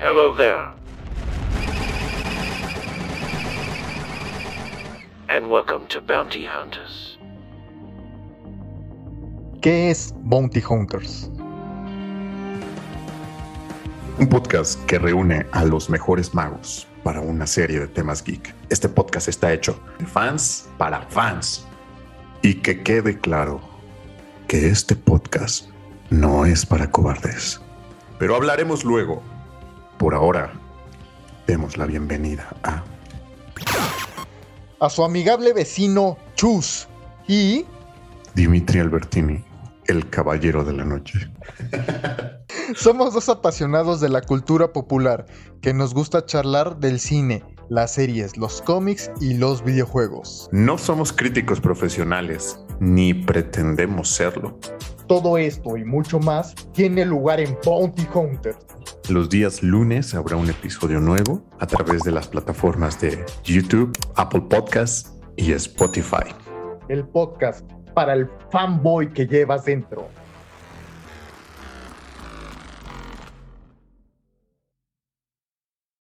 [0.00, 0.72] Hello there.
[5.28, 7.18] And welcome to Bounty Hunters.
[9.60, 11.28] ¿Qué es Bounty Hunters?
[14.20, 18.54] Un podcast que reúne a los mejores magos para una serie de temas geek.
[18.70, 21.66] Este podcast está hecho de fans para fans.
[22.42, 23.60] Y que quede claro
[24.46, 25.68] que este podcast
[26.10, 27.60] no es para cobardes.
[28.20, 29.24] Pero hablaremos luego.
[29.98, 30.52] Por ahora,
[31.48, 32.84] demos la bienvenida a...
[34.78, 36.86] A su amigable vecino Chus
[37.26, 37.66] y...
[38.34, 39.44] Dimitri Albertini,
[39.86, 41.18] el caballero de la noche.
[42.76, 45.26] Somos dos apasionados de la cultura popular
[45.62, 50.48] que nos gusta charlar del cine, las series, los cómics y los videojuegos.
[50.52, 54.60] No somos críticos profesionales, ni pretendemos serlo.
[55.08, 58.58] Todo esto y mucho más tiene lugar en Bounty Hunters.
[59.08, 64.42] Los días lunes habrá un episodio nuevo a través de las plataformas de YouTube, Apple
[64.50, 66.34] Podcasts y Spotify.
[66.90, 67.64] El podcast
[67.94, 70.08] para el fanboy que llevas dentro.